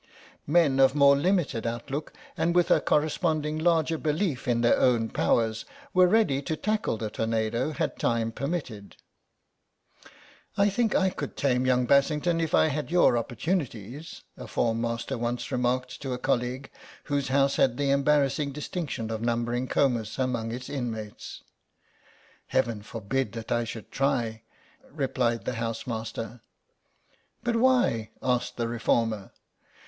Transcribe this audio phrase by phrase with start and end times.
[0.47, 5.63] Men of more limited outlook and with a correspondingly larger belief in their own powers
[5.93, 8.95] were ready to tackle the tornado had time permitted.
[10.57, 15.19] "I think I could tame young Bassington if I had your opportunities," a form master
[15.19, 16.71] once remarked to a colleague
[17.03, 21.43] whose House had the embarrassing distinction of numbering Comus among its inmates.
[22.47, 24.41] "Heaven forbid that I should try,"
[24.89, 26.41] replied the housemaster.
[27.43, 29.31] "But why?" asked the reformer.